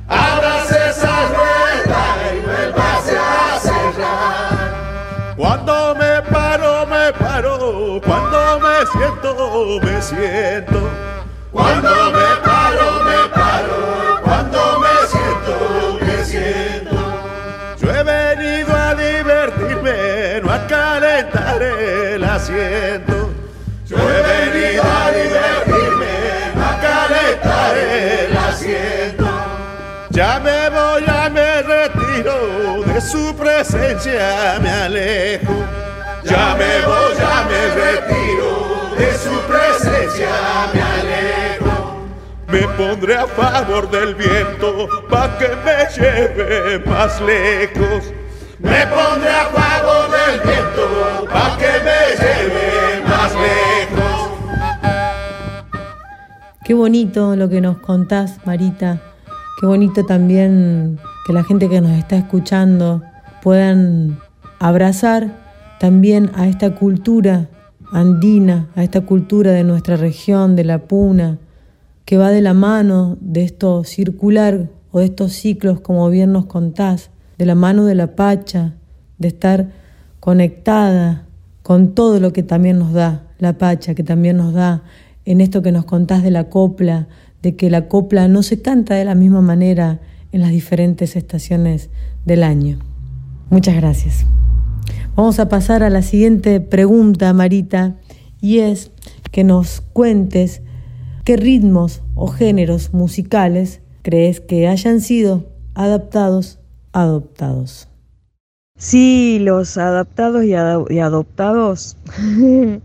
Ábrase 0.09 0.91
esa 0.91 1.29
rueda 1.29 2.03
y 2.35 2.41
vuélvase 2.41 3.17
a 3.17 3.61
cerrar. 3.61 5.37
Cuando 5.37 5.95
me 5.95 6.21
paro, 6.33 6.85
me 6.87 7.12
paro. 7.12 8.00
Cuando 8.05 8.59
me 8.59 8.87
siento, 8.91 9.81
me 9.85 10.03
siento. 10.03 10.91
Cuando 11.53 11.91
me 11.91 12.37
paro, 12.45 13.05
me 13.05 13.29
paro. 13.33 14.21
Cuando 14.25 14.81
me 14.81 15.07
siento, 15.07 15.99
me 16.05 16.25
siento. 16.25 16.97
Yo 17.79 17.95
he 17.95 18.03
venido 18.03 18.76
a 18.76 18.95
divertirme, 18.97 20.41
no 20.43 20.53
a 20.53 20.67
calentar 20.67 21.62
el 21.62 22.25
asiento. 22.25 23.16
Ya 30.17 30.41
me 30.41 30.71
voy, 30.71 31.05
ya 31.07 31.29
me 31.29 31.61
retiro, 31.61 32.83
de 32.87 33.01
su 33.03 33.35
presencia 33.37 34.59
me 34.63 34.71
alejo. 34.71 35.53
Ya 36.25 36.57
me 36.57 36.81
voy, 36.87 37.15
ya 37.19 37.45
me 37.47 37.61
retiro, 37.75 38.97
de 38.97 39.13
su 39.13 39.39
presencia 39.43 40.31
me 40.73 40.81
alejo. 40.81 42.07
Me 42.49 42.63
pondré 42.79 43.15
a 43.15 43.27
favor 43.27 43.91
del 43.91 44.15
viento 44.15 44.89
pa' 45.11 45.37
que 45.37 45.49
me 45.49 45.87
lleve 45.95 46.79
más 46.87 47.21
lejos. 47.21 48.11
Me 48.59 48.87
pondré 48.87 49.29
a 49.29 49.45
favor 49.52 50.11
del 50.17 50.41
viento 50.41 51.26
pa' 51.31 51.59
que 51.59 51.73
me 51.85 52.17
lleve 52.17 53.02
más 53.07 53.35
lejos. 53.35 54.31
Qué 56.65 56.73
bonito 56.73 57.37
lo 57.37 57.50
que 57.50 57.61
nos 57.61 57.76
contás, 57.81 58.39
Marita. 58.47 58.99
Qué 59.58 59.64
bonito 59.64 60.04
también 60.04 60.99
que 61.26 61.32
la 61.32 61.42
gente 61.42 61.71
que 61.71 61.80
nos 61.80 61.92
está 61.92 62.19
escuchando 62.19 63.02
puedan 63.42 64.19
abrazar 64.58 65.32
también 65.80 66.30
a 66.34 66.47
esta 66.47 66.75
cultura 66.75 67.49
andina, 67.90 68.69
a 68.76 68.84
esta 68.84 69.00
cultura 69.00 69.52
de 69.52 69.64
nuestra 69.64 69.97
región, 69.97 70.56
de 70.56 70.64
la 70.64 70.80
Puna, 70.80 71.38
que 72.04 72.19
va 72.19 72.30
de 72.30 72.42
la 72.42 72.52
mano 72.52 73.16
de 73.23 73.45
esto 73.45 73.82
circular 73.84 74.69
o 74.90 74.99
de 74.99 75.06
estos 75.06 75.32
ciclos, 75.32 75.80
como 75.80 76.10
bien 76.10 76.32
nos 76.32 76.45
contás, 76.45 77.08
de 77.38 77.47
la 77.47 77.54
mano 77.54 77.86
de 77.86 77.95
la 77.95 78.14
Pacha, 78.14 78.75
de 79.16 79.28
estar 79.28 79.71
conectada 80.21 81.25
con 81.62 81.95
todo 81.95 82.21
lo 82.21 82.34
que 82.34 82.42
también 82.42 82.78
nos 82.78 82.92
da 82.92 83.23
la 83.38 83.56
Pacha, 83.56 83.95
que 83.95 84.02
también 84.02 84.36
nos 84.36 84.52
da 84.52 84.82
en 85.25 85.40
esto 85.40 85.62
que 85.62 85.73
nos 85.73 85.86
contás 85.86 86.23
de 86.23 86.30
la 86.30 86.50
copla, 86.50 87.08
de 87.43 87.57
que 87.57 87.71
la 87.71 87.89
copla 87.89 88.29
no 88.29 88.43
se 88.43 88.61
canta 88.61 88.95
de 88.95 89.05
la 89.05 89.15
misma 89.15 89.41
manera 89.41 90.01
en 90.33 90.41
las 90.41 90.51
diferentes 90.51 91.17
estaciones 91.17 91.91
del 92.25 92.43
año. 92.43 92.79
Muchas 93.51 93.77
gracias. 93.77 94.27
Vamos 95.15 95.39
a 95.39 95.49
pasar 95.49 95.83
a 95.83 95.91
la 95.91 96.03
siguiente 96.03 96.61
pregunta, 96.61 97.33
Marita, 97.33 97.97
y 98.41 98.59
es 98.59 98.91
que 99.31 99.45
nos 99.45 99.81
cuentes 99.81 100.63
qué 101.25 101.37
ritmos 101.37 102.03
o 102.15 102.29
géneros 102.29 102.93
musicales 102.93 103.81
crees 104.03 104.41
que 104.41 104.69
hayan 104.69 105.01
sido 105.01 105.47
adaptados, 105.75 106.59
adoptados. 106.93 107.89
Sí, 108.79 109.39
los 109.41 109.79
adaptados 109.79 110.45
y, 110.45 110.51
y 110.51 110.99
adoptados, 110.99 111.97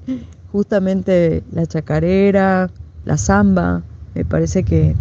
justamente 0.51 1.43
la 1.51 1.65
chacarera, 1.65 2.71
la 3.03 3.17
samba, 3.17 3.83
me 4.15 4.25
parece 4.25 4.63
que 4.63 4.95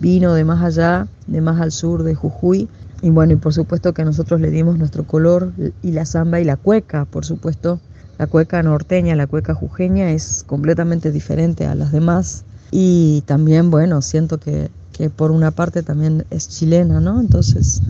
vino 0.00 0.34
de 0.34 0.44
más 0.44 0.62
allá, 0.62 1.08
de 1.26 1.40
más 1.40 1.60
al 1.60 1.72
sur 1.72 2.02
de 2.02 2.14
Jujuy. 2.14 2.68
Y 3.02 3.10
bueno, 3.10 3.34
y 3.34 3.36
por 3.36 3.52
supuesto 3.52 3.92
que 3.92 4.04
nosotros 4.04 4.40
le 4.40 4.50
dimos 4.50 4.78
nuestro 4.78 5.04
color 5.04 5.52
y 5.82 5.92
la 5.92 6.06
samba 6.06 6.40
y 6.40 6.44
la 6.44 6.56
cueca, 6.56 7.04
por 7.04 7.24
supuesto. 7.24 7.80
La 8.18 8.26
cueca 8.26 8.62
norteña, 8.62 9.14
la 9.14 9.26
cueca 9.26 9.52
jujeña 9.52 10.10
es 10.10 10.42
completamente 10.46 11.12
diferente 11.12 11.66
a 11.66 11.74
las 11.74 11.92
demás. 11.92 12.44
Y 12.70 13.22
también, 13.26 13.70
bueno, 13.70 14.00
siento 14.00 14.38
que, 14.38 14.70
que 14.92 15.10
por 15.10 15.30
una 15.30 15.50
parte 15.50 15.82
también 15.82 16.24
es 16.30 16.48
chilena, 16.48 17.00
¿no? 17.00 17.20
Entonces, 17.20 17.82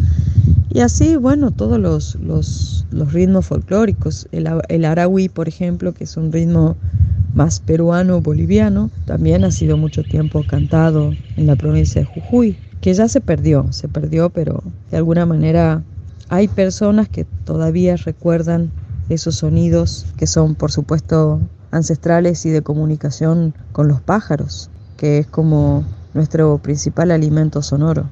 y 0.71 0.81
así, 0.81 1.17
bueno, 1.17 1.53
todos 1.53 1.79
los, 1.79 2.17
los, 2.17 2.87
los 2.91 3.13
ritmos 3.13 3.47
folclóricos. 3.47 4.29
El, 4.33 4.49
el 4.69 5.31
por 5.31 5.49
ejemplo, 5.49 5.95
que 5.95 6.05
es 6.05 6.17
un 6.17 6.33
ritmo 6.33 6.77
más 7.37 7.61
peruano-boliviano, 7.61 8.91
también 9.05 9.45
ha 9.45 9.51
sido 9.51 9.77
mucho 9.77 10.05
tiempo 10.05 10.43
cantado 10.45 11.15
en 11.37 11.47
la 11.47 11.55
provincia 11.55 12.01
de 12.01 12.07
Jujuy, 12.07 12.57
que 12.81 12.95
ya 12.95 13.09
se 13.09 13.21
perdió, 13.21 13.73
se 13.73 13.89
perdió, 13.89 14.31
pero 14.31 14.63
de 14.91 14.97
alguna 14.97 15.27
manera 15.27 15.85
hay 16.31 16.49
personas 16.49 17.11
que 17.11 17.27
todavía 17.45 17.97
recuerdan 17.97 18.73
esos 19.11 19.37
sonidos 19.37 20.07
que 20.17 20.27
son, 20.27 20.55
por 20.55 20.73
supuesto, 20.73 21.43
ancestrales 21.71 22.47
y 22.47 22.51
de 22.51 22.63
comunicación 22.63 23.53
con 23.71 23.87
los 23.87 24.01
pájaros, 24.01 24.71
que 24.97 25.19
es 25.19 25.27
como 25.27 25.85
nuestro 26.15 26.57
principal 26.59 27.11
alimento 27.11 27.61
sonoro. 27.61 28.09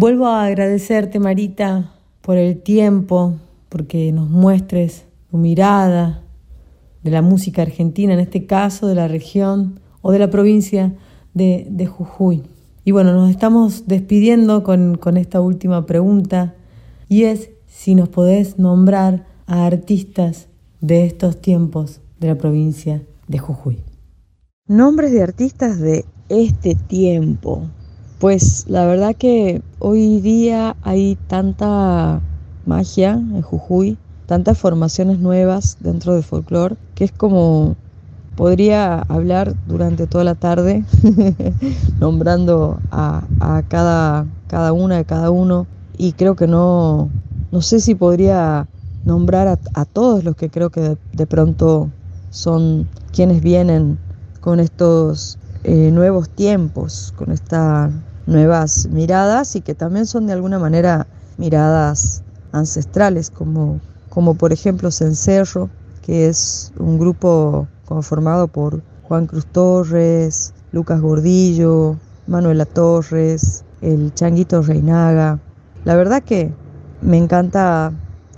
Vuelvo 0.00 0.28
a 0.28 0.46
agradecerte, 0.46 1.18
Marita, 1.18 1.92
por 2.22 2.38
el 2.38 2.62
tiempo, 2.62 3.34
porque 3.68 4.12
nos 4.12 4.30
muestres 4.30 5.04
tu 5.30 5.36
mirada 5.36 6.22
de 7.02 7.10
la 7.10 7.20
música 7.20 7.60
argentina, 7.60 8.14
en 8.14 8.20
este 8.20 8.46
caso 8.46 8.86
de 8.86 8.94
la 8.94 9.08
región 9.08 9.78
o 10.00 10.10
de 10.10 10.18
la 10.18 10.30
provincia 10.30 10.94
de, 11.34 11.86
Jujuy. 11.86 12.44
Y 12.82 12.92
bueno, 12.92 13.12
nos 13.12 13.28
estamos 13.28 13.88
despidiendo 13.88 14.62
con, 14.62 14.96
con 14.96 15.18
esta 15.18 15.42
última 15.42 15.84
pregunta 15.84 16.54
y 17.06 17.24
es 17.24 17.50
si 17.66 17.94
nos 17.94 18.08
podés 18.08 18.58
nombrar 18.58 19.26
a 19.46 19.66
artistas 19.66 20.48
de 20.80 21.04
estos 21.04 21.42
tiempos 21.42 22.00
de 22.18 22.28
la 22.28 22.38
provincia 22.38 23.02
de 23.28 23.36
Jujuy. 23.36 23.84
Nombres 24.66 25.12
de 25.12 25.22
artistas 25.22 25.78
de 25.78 26.06
este 26.30 26.74
tiempo. 26.74 27.68
Pues 28.20 28.66
la 28.68 28.84
verdad 28.84 29.16
que 29.16 29.62
hoy 29.78 30.20
día 30.20 30.76
hay 30.82 31.16
tanta 31.26 32.20
magia 32.66 33.12
en 33.12 33.40
Jujuy, 33.40 33.96
tantas 34.26 34.58
formaciones 34.58 35.20
nuevas 35.20 35.78
dentro 35.80 36.14
de 36.14 36.20
folclore, 36.20 36.76
que 36.94 37.04
es 37.04 37.12
como 37.12 37.76
podría 38.36 38.98
hablar 39.08 39.54
durante 39.66 40.06
toda 40.06 40.24
la 40.24 40.34
tarde 40.34 40.84
nombrando 41.98 42.78
a, 42.90 43.22
cada, 43.68 44.26
cada 44.48 44.74
una 44.74 44.98
de 44.98 45.06
cada 45.06 45.30
uno. 45.30 45.66
Y 45.96 46.12
creo 46.12 46.36
que 46.36 46.46
no, 46.46 47.08
no 47.50 47.62
sé 47.62 47.80
si 47.80 47.94
podría 47.94 48.66
nombrar 49.06 49.58
a, 49.72 49.84
todos 49.86 50.24
los 50.24 50.36
que 50.36 50.50
creo 50.50 50.68
que 50.68 50.98
de, 51.14 51.26
pronto 51.26 51.88
son 52.30 52.86
quienes 53.14 53.40
vienen 53.40 53.96
con 54.42 54.60
estos 54.60 55.38
eh, 55.64 55.90
nuevos 55.90 56.28
tiempos, 56.28 57.14
con 57.16 57.32
estas 57.32 57.90
nuevas 58.26 58.88
miradas 58.90 59.56
y 59.56 59.60
que 59.60 59.74
también 59.74 60.06
son 60.06 60.26
de 60.26 60.32
alguna 60.32 60.58
manera 60.58 61.06
miradas 61.36 62.22
ancestrales, 62.52 63.30
como, 63.30 63.80
como 64.08 64.34
por 64.34 64.52
ejemplo 64.52 64.90
Cencerro, 64.90 65.70
que 66.02 66.28
es 66.28 66.72
un 66.78 66.98
grupo 66.98 67.68
conformado 67.86 68.48
por 68.48 68.82
Juan 69.02 69.26
Cruz 69.26 69.46
Torres, 69.46 70.52
Lucas 70.72 71.00
Gordillo, 71.00 71.96
Manuela 72.26 72.64
Torres, 72.64 73.64
el 73.80 74.14
Changuito 74.14 74.62
Reinaga. 74.62 75.38
La 75.84 75.96
verdad 75.96 76.22
que 76.22 76.52
me 77.00 77.16
encanta 77.16 77.92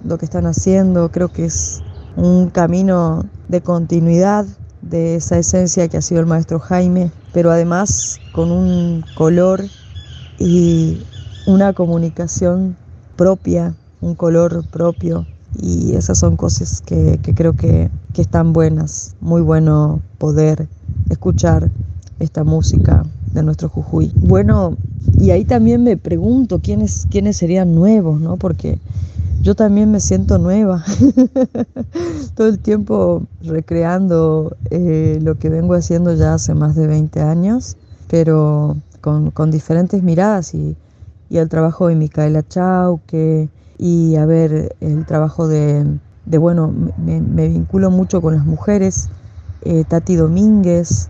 lo 0.04 0.18
que 0.18 0.24
están 0.24 0.46
haciendo, 0.46 1.10
creo 1.10 1.28
que 1.28 1.44
es 1.44 1.82
un 2.16 2.50
camino 2.50 3.24
de 3.48 3.60
continuidad 3.60 4.46
de 4.80 5.16
esa 5.16 5.38
esencia 5.38 5.88
que 5.88 5.96
ha 5.96 6.02
sido 6.02 6.20
el 6.20 6.26
maestro 6.26 6.58
Jaime, 6.58 7.10
pero 7.32 7.50
además 7.50 8.20
con 8.32 8.50
un 8.50 9.04
color 9.14 9.64
y 10.38 10.98
una 11.46 11.72
comunicación 11.72 12.76
propia, 13.16 13.74
un 14.00 14.14
color 14.14 14.64
propio 14.70 15.26
y 15.60 15.94
esas 15.94 16.18
son 16.18 16.36
cosas 16.36 16.80
que, 16.80 17.18
creo 17.34 17.54
que, 17.54 17.90
están 18.16 18.52
buenas. 18.52 19.16
Muy 19.20 19.40
bueno 19.40 20.00
poder 20.18 20.68
escuchar 21.08 21.70
esta 22.20 22.44
música 22.44 23.04
de 23.32 23.42
nuestro 23.42 23.68
Jujuy. 23.68 24.12
Bueno, 24.14 24.76
y 25.18 25.30
ahí 25.30 25.44
también 25.44 25.82
me 25.82 25.96
pregunto 25.96 26.60
quiénes, 26.60 27.06
quiénes 27.10 27.38
serían 27.38 27.74
nuevos, 27.74 28.20
¿no? 28.20 28.36
Porque 28.36 28.78
yo 29.42 29.54
también 29.54 29.90
me 29.90 30.00
siento 30.00 30.38
nueva, 30.38 30.84
todo 32.34 32.48
el 32.48 32.58
tiempo 32.58 33.24
recreando 33.42 34.56
eh, 34.70 35.18
lo 35.22 35.38
que 35.38 35.50
vengo 35.50 35.74
haciendo 35.74 36.14
ya 36.14 36.34
hace 36.34 36.54
más 36.54 36.74
de 36.74 36.86
20 36.86 37.20
años, 37.20 37.76
pero 38.08 38.76
con, 39.00 39.50
diferentes 39.50 40.02
miradas 40.02 40.54
y, 40.54 40.76
y 41.28 41.38
el 41.38 41.48
trabajo 41.48 41.88
de 41.88 41.96
Micaela 41.96 42.42
Chauque, 42.46 43.48
y 43.82 44.14
a 44.14 44.26
ver 44.26 44.76
el 44.80 45.04
trabajo 45.06 45.48
de, 45.48 45.98
bueno, 46.26 46.72
me, 46.98 47.48
vinculo 47.48 47.90
mucho 47.90 48.22
con 48.22 48.36
las 48.36 48.46
mujeres, 48.46 49.08
eh, 49.62 49.82
Tati 49.82 50.14
Domínguez, 50.14 51.08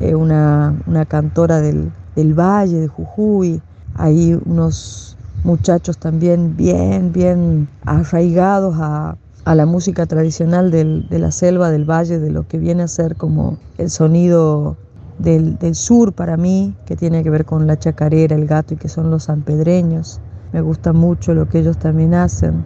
eh, 0.00 0.14
una, 0.14 0.74
cantora 1.08 1.60
del, 1.60 1.92
Valle 2.16 2.80
de 2.80 2.88
Jujuy, 2.88 3.60
hay 3.96 4.32
unos 4.46 5.15
muchachos 5.46 5.96
también 5.98 6.56
bien, 6.56 7.12
bien 7.12 7.68
arraigados 7.86 8.76
a, 8.78 9.16
la 9.46 9.64
música 9.64 10.06
tradicional 10.06 10.72
de 10.72 11.18
la 11.18 11.30
selva, 11.30 11.70
del 11.70 11.88
valle, 11.88 12.18
de 12.18 12.30
lo 12.30 12.48
que 12.48 12.58
viene 12.58 12.82
a 12.82 12.88
ser 12.88 13.14
como 13.14 13.56
el 13.78 13.90
sonido 13.90 14.76
del, 15.20 15.56
del, 15.58 15.76
sur 15.76 16.12
para 16.12 16.36
mí, 16.36 16.74
que 16.84 16.96
tiene 16.96 17.22
que 17.22 17.30
ver 17.30 17.44
con 17.44 17.68
la 17.68 17.78
chacarera, 17.78 18.34
el 18.34 18.46
gato 18.46 18.74
y 18.74 18.76
que 18.76 18.88
son 18.88 19.08
los 19.08 19.24
sanpedreños 19.24 20.20
me 20.52 20.60
gusta 20.62 20.92
mucho 20.92 21.34
lo 21.34 21.48
que 21.48 21.58
ellos 21.58 21.76
también 21.76 22.14
hacen. 22.14 22.64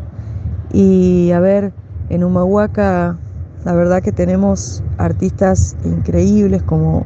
Y 0.73 1.33
a 1.33 1.41
ver, 1.41 1.73
en 2.09 2.23
Humahuaca 2.23 3.19
la 3.65 3.75
verdad 3.75 4.03
que 4.03 4.13
tenemos 4.13 4.83
artistas 4.97 5.77
increíbles 5.85 6.63
como 6.63 7.05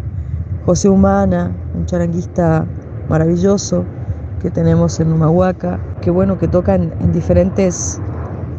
José 0.67 0.89
Humana, 0.89 1.51
un 1.75 1.87
charanguista 1.87 2.65
maravilloso 3.09 3.85
que 4.45 4.51
tenemos 4.51 5.01
en 5.01 5.11
Humahuaca, 5.11 5.81
que 6.03 6.11
bueno, 6.11 6.37
que 6.37 6.49
tocan 6.49 6.93
en 7.01 7.13
diferentes 7.13 7.99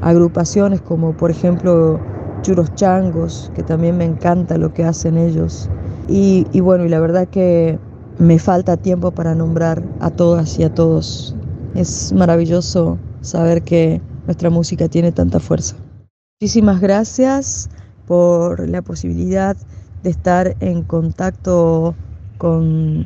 agrupaciones 0.01 0.81
como 0.81 1.13
por 1.13 1.29
ejemplo 1.29 1.99
Churos 2.41 2.73
Changos, 2.73 3.51
que 3.53 3.61
también 3.61 3.95
me 3.95 4.03
encanta 4.03 4.57
lo 4.57 4.73
que 4.73 4.83
hacen 4.83 5.15
ellos. 5.15 5.69
Y, 6.07 6.47
y 6.53 6.59
bueno, 6.61 6.85
y 6.85 6.89
la 6.89 6.99
verdad 6.99 7.27
que 7.27 7.77
me 8.17 8.39
falta 8.39 8.77
tiempo 8.77 9.11
para 9.11 9.35
nombrar 9.35 9.83
a 9.99 10.09
todas 10.09 10.57
y 10.57 10.63
a 10.63 10.73
todos 10.73 11.35
es 11.75 12.13
maravilloso 12.13 12.97
saber 13.21 13.61
que 13.61 14.01
nuestra 14.25 14.49
música 14.49 14.87
tiene 14.87 15.11
tanta 15.11 15.39
fuerza. 15.39 15.75
Muchísimas 16.41 16.81
gracias 16.81 17.69
por 18.07 18.67
la 18.67 18.81
posibilidad 18.81 19.55
de 20.01 20.09
estar 20.09 20.55
en 20.61 20.81
contacto 20.81 21.93
con 22.39 23.05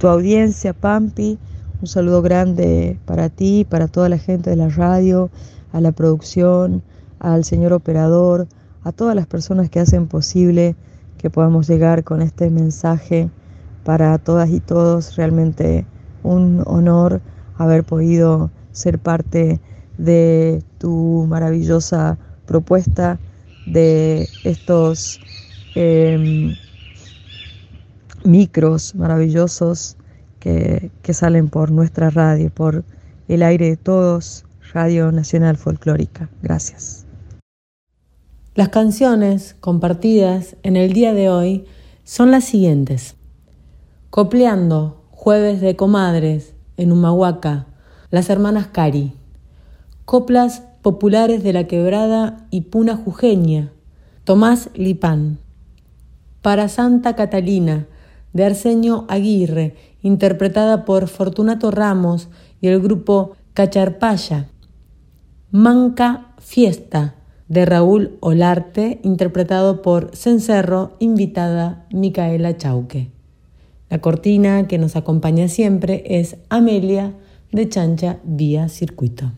tu 0.00 0.08
audiencia, 0.08 0.72
Pampi. 0.72 1.38
Un 1.78 1.88
saludo 1.88 2.22
grande 2.22 2.98
para 3.04 3.28
ti, 3.28 3.66
para 3.68 3.86
toda 3.86 4.08
la 4.08 4.16
gente 4.16 4.48
de 4.48 4.56
la 4.56 4.70
radio, 4.70 5.28
a 5.72 5.82
la 5.82 5.92
producción, 5.92 6.82
al 7.18 7.44
señor 7.44 7.74
operador, 7.74 8.48
a 8.82 8.92
todas 8.92 9.14
las 9.14 9.26
personas 9.26 9.68
que 9.68 9.80
hacen 9.80 10.06
posible 10.06 10.74
que 11.18 11.28
podamos 11.28 11.68
llegar 11.68 12.02
con 12.02 12.22
este 12.22 12.48
mensaje 12.48 13.28
para 13.84 14.16
todas 14.16 14.48
y 14.48 14.60
todos. 14.60 15.16
Realmente 15.16 15.84
un 16.22 16.62
honor 16.64 17.20
haber 17.58 17.84
podido 17.84 18.50
ser 18.72 18.98
parte 18.98 19.60
de 19.98 20.62
tu 20.78 21.26
maravillosa 21.28 22.16
propuesta, 22.46 23.18
de 23.66 24.26
estos 24.44 25.20
em, 25.74 26.54
micros 28.24 28.94
maravillosos 28.94 29.98
que, 31.02 31.14
salen 31.14 31.48
por 31.48 31.72
nuestra 31.72 32.10
radio, 32.10 32.50
por 32.50 32.84
el 33.26 33.42
aire 33.42 33.70
de 33.70 33.76
todos, 33.76 34.44
Radio 34.72 35.10
Nacional 35.10 35.56
Folclórica. 35.56 36.28
Gracias. 36.42 37.04
Las 38.54 38.68
canciones 38.68 39.56
compartidas 39.58 40.56
en 40.62 40.76
el 40.76 40.92
día 40.92 41.12
de 41.14 41.30
hoy 41.30 41.64
son 42.04 42.30
las 42.30 42.44
siguientes. 42.44 43.16
Copleando, 44.10 45.02
Jueves 45.10 45.60
de 45.60 45.74
Comadres, 45.74 46.54
en 46.76 46.92
Humahuaca, 46.92 47.66
las 48.10 48.30
hermanas 48.30 48.68
Cari. 48.68 49.14
Coplas 50.04 50.62
populares 50.82 51.42
de 51.42 51.52
la 51.52 51.66
quebrada 51.66 52.46
y 52.50 52.62
puna 52.62 52.96
jujeña, 52.96 53.72
Tomás 54.22 54.70
Lipán. 54.74 55.38
Para 56.40 56.68
Santa 56.68 57.16
Catalina, 57.16 57.88
de 58.32 58.44
Arsenio 58.44 59.06
Aguirre, 59.08 59.74
interpretada 60.06 60.84
por 60.84 61.08
Fortunato 61.08 61.70
Ramos 61.70 62.28
y 62.60 62.68
el 62.68 62.80
grupo 62.80 63.32
Cacharpaya. 63.54 64.46
Manca 65.50 66.34
Fiesta, 66.38 67.14
de 67.48 67.64
Raúl 67.64 68.16
Olarte, 68.20 69.00
interpretado 69.02 69.82
por 69.82 70.14
Cencerro, 70.14 70.96
invitada 70.98 71.86
Micaela 71.90 72.56
Chauque. 72.56 73.10
La 73.88 74.00
cortina 74.00 74.66
que 74.66 74.78
nos 74.78 74.96
acompaña 74.96 75.48
siempre 75.48 76.02
es 76.06 76.36
Amelia 76.48 77.12
de 77.52 77.68
Chancha 77.68 78.18
Vía 78.24 78.68
Circuito. 78.68 79.32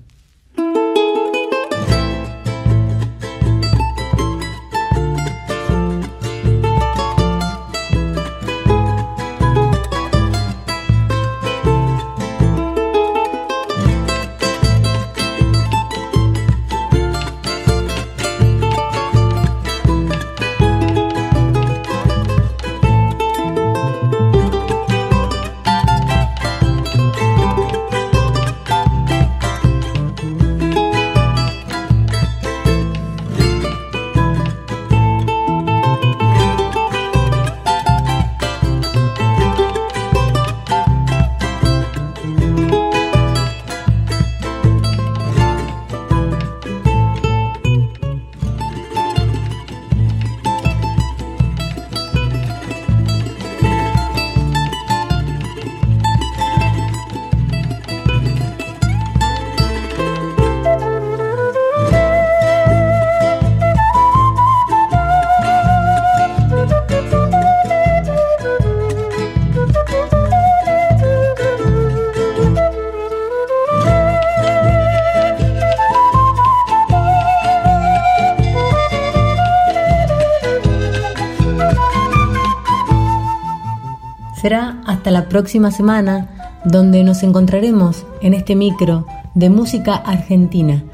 La 85.18 85.28
próxima 85.28 85.72
semana 85.72 86.28
donde 86.64 87.02
nos 87.02 87.24
encontraremos 87.24 88.06
en 88.20 88.34
este 88.34 88.54
micro 88.54 89.04
de 89.34 89.50
música 89.50 89.96
argentina, 89.96 90.84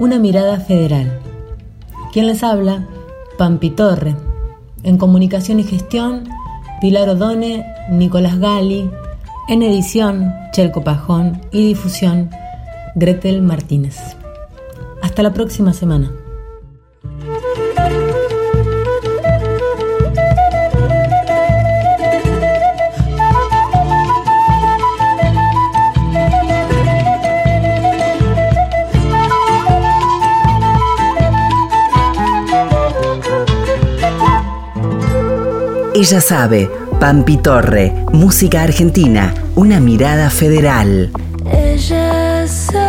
una 0.00 0.18
mirada 0.18 0.58
federal. 0.58 1.20
¿Quién 2.12 2.26
les 2.26 2.42
habla? 2.42 2.88
Pampi 3.38 3.70
Torre. 3.70 4.16
En 4.82 4.98
comunicación 4.98 5.60
y 5.60 5.62
gestión, 5.62 6.24
Pilar 6.80 7.08
Odone, 7.08 7.64
Nicolás 7.88 8.40
Gali. 8.40 8.90
En 9.48 9.62
edición, 9.62 10.34
Chelco 10.50 10.82
Pajón. 10.82 11.40
Y 11.52 11.68
difusión, 11.68 12.30
Gretel 12.96 13.42
Martínez. 13.42 13.96
Hasta 15.02 15.22
la 15.22 15.32
próxima 15.32 15.72
semana. 15.72 16.10
Ella 36.00 36.20
sabe, 36.20 36.70
Pampi 37.00 37.38
Torre, 37.38 37.92
música 38.12 38.62
argentina, 38.62 39.34
una 39.56 39.80
mirada 39.80 40.30
federal. 40.30 41.10
Ella 41.50 42.46
sabe. 42.46 42.87